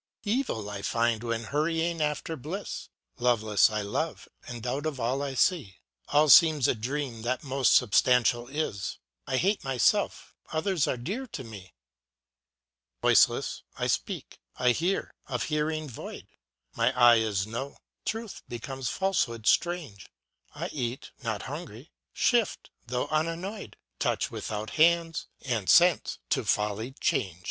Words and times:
Evil 0.23 0.67
I 0.67 0.81
find 0.81 1.21
when 1.21 1.43
hurrying 1.43 2.01
after 2.01 2.35
bliss, 2.35 2.89
Loveless 3.19 3.69
I 3.69 3.83
love, 3.83 4.27
and 4.47 4.63
doubt 4.63 4.87
of 4.87 4.99
all 4.99 5.21
I 5.21 5.35
see; 5.35 5.77
All 6.07 6.27
seems 6.27 6.67
a 6.67 6.73
dream 6.73 7.21
that 7.21 7.43
most 7.43 7.75
substantial 7.75 8.47
is, 8.47 8.97
I 9.27 9.37
hate 9.37 9.63
myself 9.63 10.33
others 10.51 10.87
are 10.87 10.97
dear 10.97 11.27
to 11.27 11.43
me; 11.43 11.75
Voiceless, 13.03 13.61
I 13.77 13.85
speak 13.85 14.39
I 14.57 14.71
hear, 14.71 15.13
of 15.27 15.43
hearing 15.43 15.87
void: 15.87 16.25
My 16.75 16.91
ay 16.99 17.17
is 17.17 17.45
no; 17.45 17.77
truth 18.03 18.41
becomes 18.47 18.89
falsehood 18.89 19.45
strange; 19.45 20.09
I 20.55 20.69
eat, 20.69 21.11
not 21.21 21.43
hungry 21.43 21.91
shift, 22.11 22.71
though 22.87 23.07
unannoyed; 23.09 23.77
Touch 23.99 24.31
without 24.31 24.71
hands 24.71 25.27
and 25.43 25.69
sense 25.69 26.17
to 26.31 26.43
folly 26.43 26.95
change. 26.99 27.37